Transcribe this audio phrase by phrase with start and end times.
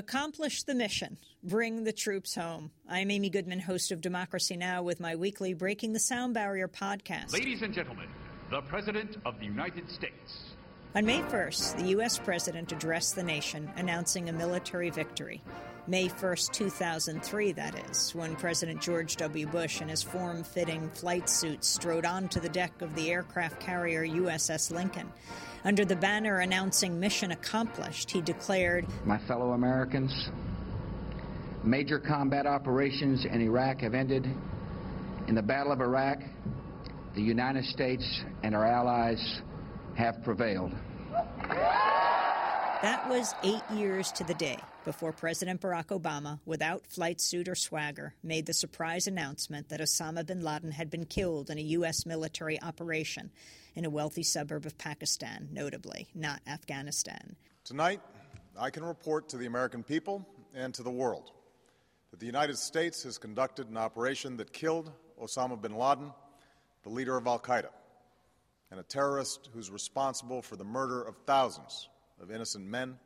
[0.00, 1.18] Accomplish the mission.
[1.42, 2.70] Bring the troops home.
[2.88, 4.82] I'm Amy Goodman, host of Democracy Now!
[4.82, 7.34] with my weekly Breaking the Sound Barrier podcast.
[7.34, 8.08] Ladies and gentlemen,
[8.48, 10.54] the President of the United States.
[10.94, 12.18] On May 1st, the U.S.
[12.18, 15.42] President addressed the nation announcing a military victory.
[15.86, 19.46] May 1st, 2003, that is, when President George W.
[19.46, 24.06] Bush in his form fitting flight suit strode onto the deck of the aircraft carrier
[24.06, 25.10] USS Lincoln.
[25.64, 30.12] Under the banner announcing mission accomplished, he declared My fellow Americans,
[31.64, 34.28] major combat operations in Iraq have ended.
[35.28, 36.18] In the Battle of Iraq,
[37.14, 38.04] the United States
[38.42, 39.40] and our allies
[39.96, 40.72] have prevailed.
[42.82, 47.54] That was eight years to the day before President Barack Obama, without flight suit or
[47.54, 52.06] swagger, made the surprise announcement that Osama bin Laden had been killed in a U.S.
[52.06, 53.30] military operation
[53.74, 57.36] in a wealthy suburb of Pakistan, notably, not Afghanistan.
[57.64, 58.00] Tonight,
[58.58, 61.32] I can report to the American people and to the world
[62.10, 64.90] that the United States has conducted an operation that killed
[65.22, 66.12] Osama bin Laden,
[66.82, 67.70] the leader of Al Qaeda,
[68.70, 71.88] and a terrorist who's responsible for the murder of thousands
[72.20, 72.98] of innocent men,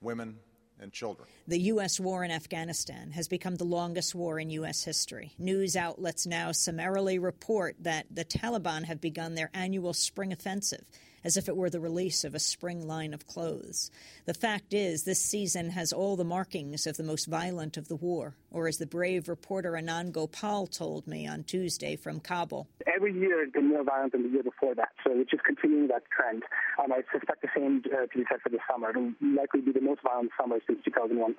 [0.00, 0.38] women,
[0.82, 1.28] and children.
[1.46, 1.98] The U.S.
[1.98, 4.84] war in Afghanistan has become the longest war in U.S.
[4.84, 5.32] history.
[5.38, 10.84] News outlets now summarily report that the Taliban have begun their annual spring offensive
[11.24, 13.90] as if it were the release of a spring line of clothes.
[14.26, 17.96] The fact is, this season has all the markings of the most violent of the
[17.96, 22.66] war, or as the brave reporter Anand Gopal told me on Tuesday from Kabul.
[22.92, 25.88] Every year has been more violent than the year before that, so it's just continuing
[25.88, 26.42] that trend.
[26.82, 28.90] Um, I suspect the same uh, to be said for this summer.
[28.90, 31.34] It'll likely be the most violent summer since 2001.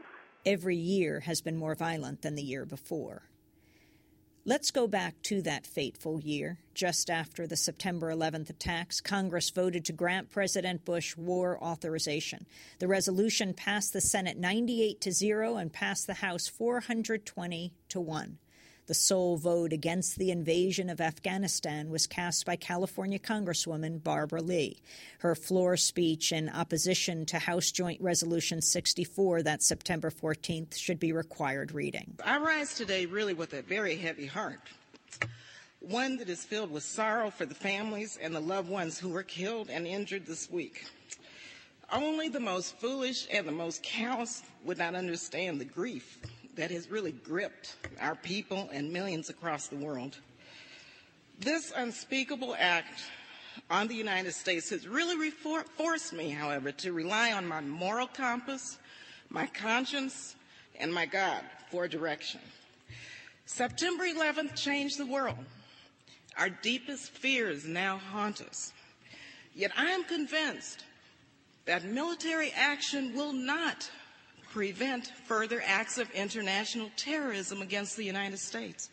[0.45, 3.23] Every year has been more violent than the year before.
[4.45, 6.57] Let's go back to that fateful year.
[6.73, 12.45] Just after the September 11th attacks, Congress voted to grant President Bush war authorization.
[12.79, 18.37] The resolution passed the Senate 98 to 0 and passed the House 420 to 1.
[18.85, 24.81] The sole vote against the invasion of Afghanistan was cast by California Congresswoman Barbara Lee.
[25.19, 31.13] Her floor speech in opposition to House Joint Resolution 64 that September 14th should be
[31.13, 32.15] required reading.
[32.25, 34.59] I rise today really with a very heavy heart.
[35.79, 39.23] One that is filled with sorrow for the families and the loved ones who were
[39.23, 40.85] killed and injured this week.
[41.89, 46.19] Only the most foolish and the most callous would not understand the grief
[46.55, 50.17] that has really gripped our people and millions across the world.
[51.39, 53.01] This unspeakable act
[53.69, 58.77] on the United States has really forced me, however, to rely on my moral compass,
[59.29, 60.35] my conscience,
[60.79, 61.41] and my God
[61.71, 62.39] for direction.
[63.45, 65.43] September 11th changed the world.
[66.37, 68.73] Our deepest fears now haunt us.
[69.55, 70.85] Yet I am convinced
[71.65, 73.89] that military action will not
[74.53, 78.91] prevent further acts of international terrorism against the United States.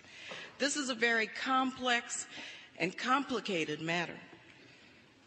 [0.58, 2.26] This is a very complex
[2.78, 4.16] and complicated matter.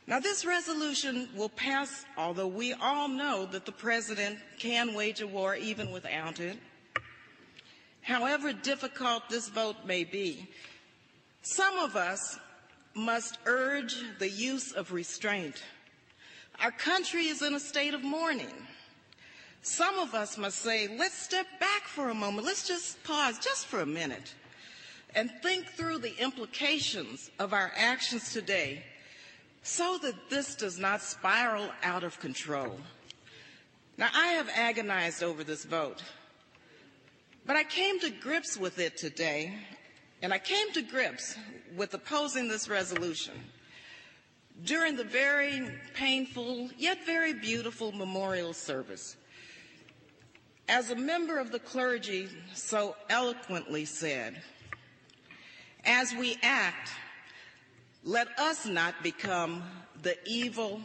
[0.08, 5.28] Now, this resolution will pass, although we all know that the president can wage a
[5.28, 6.58] war even without it.
[8.02, 10.50] However difficult this vote may be,
[11.44, 12.40] some of us
[12.96, 15.62] must urge the use of restraint.
[16.60, 18.68] Our country is in a state of mourning.
[19.64, 22.46] Some of us must say, let's step back for a moment.
[22.46, 24.34] Let's just pause just for a minute
[25.16, 28.84] and think through the implications of our actions today
[29.62, 32.78] so that this does not spiral out of control.
[33.98, 36.04] Now, I have agonized over this vote,
[37.46, 39.54] but I came to grips with it today,
[40.22, 41.38] and I came to grips
[41.78, 43.36] with opposing this resolution
[44.66, 49.16] during the very painful yet very beautiful memorial service
[50.68, 54.42] as a member of the clergy so eloquently said,
[55.86, 56.92] as we act,
[58.04, 59.64] let us not become
[60.02, 60.82] the evil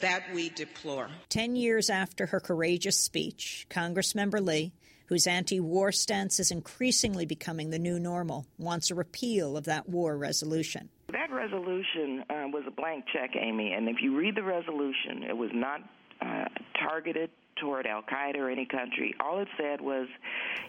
[0.00, 1.08] that we deplore.
[1.28, 4.72] Ten years after her courageous speech, Congressmember Lee,
[5.06, 9.88] whose anti war stance is increasingly becoming the new normal, wants a repeal of that
[9.88, 10.88] war resolution.
[11.12, 15.36] That resolution uh, was a blank check, Amy, and if you read the resolution, it
[15.36, 15.80] was not
[16.20, 16.46] uh,
[16.78, 19.14] targeted toward Al Qaeda or any country.
[19.20, 20.08] All it said was,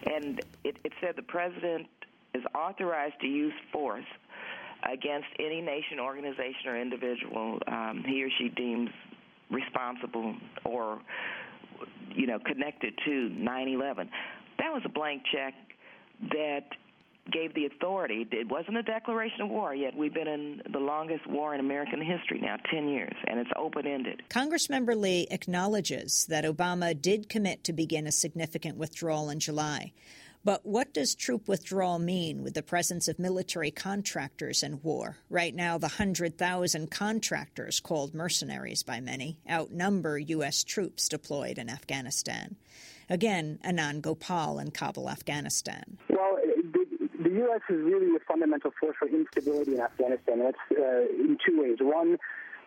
[0.06, 1.86] and it, it said the president
[2.34, 4.04] is authorized to use force
[4.90, 8.90] against any nation, organization, or individual um, he or she deems
[9.50, 10.34] responsible
[10.64, 11.00] or
[12.14, 14.08] you know connected to 9/11.
[14.58, 15.54] That was a blank check
[16.30, 16.64] that
[17.36, 18.26] gave the authority.
[18.32, 19.94] It wasn't a declaration of war yet.
[19.94, 23.86] We've been in the longest war in American history now, 10 years, and it's open
[23.86, 24.22] ended.
[24.30, 29.92] Congressmember Lee acknowledges that Obama did commit to begin a significant withdrawal in July.
[30.44, 35.18] But what does troop withdrawal mean with the presence of military contractors in war?
[35.28, 40.62] Right now, the 100,000 contractors, called mercenaries by many, outnumber U.S.
[40.62, 42.56] troops deployed in Afghanistan.
[43.08, 45.98] Again, Anand Gopal in Kabul, Afghanistan.
[46.08, 46.35] Well, the, the
[47.36, 47.60] U.S.
[47.68, 50.40] is really a fundamental force for instability in Afghanistan.
[50.40, 51.78] That's uh, in two ways.
[51.80, 52.18] One,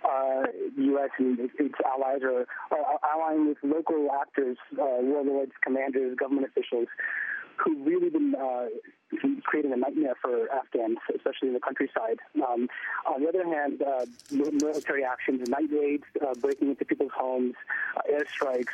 [0.04, 0.44] uh,
[0.75, 1.10] the U.S.
[1.18, 6.88] and its allies are, are allying with local actors, uh, warlords, commanders, government officials
[7.57, 8.68] who've really been uh,
[9.44, 12.19] creating a nightmare for Afghans, especially in the countryside.
[12.36, 12.69] Um,
[13.06, 17.56] on the other hand, uh, military actions, night raids, uh, breaking into people's homes,
[17.98, 18.68] uh, airstrikes,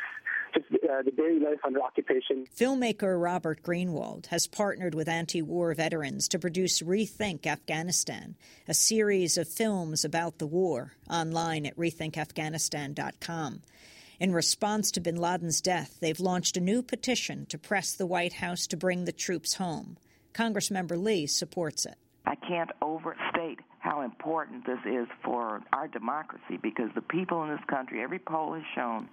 [0.56, 2.46] uh, the daily life under occupation.
[2.56, 8.36] Filmmaker Robert Greenwald has partnered with anti war veterans to produce Rethink Afghanistan,
[8.68, 13.62] a series of films about the war, online at rethinkafghanistan.com.
[14.18, 18.34] In response to bin Laden's death, they've launched a new petition to press the White
[18.34, 19.98] House to bring the troops home.
[20.32, 21.96] Congressmember Lee supports it.
[22.24, 22.70] I can't
[23.46, 28.18] overstate how important this is for our democracy because the people in this country, every
[28.18, 29.08] poll has shown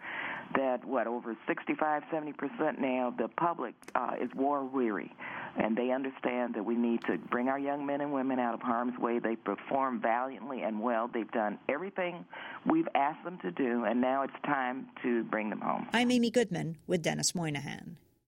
[0.55, 5.11] that what over 65, 70 percent now, the public uh, is war weary,
[5.57, 8.61] and they understand that we need to bring our young men and women out of
[8.61, 9.19] harm's way.
[9.19, 11.09] They perform valiantly and well.
[11.11, 12.25] They've done everything
[12.65, 15.87] we've asked them to do, and now it's time to bring them home.
[15.93, 17.97] I'm Amy Goodman with Denis Moynihan.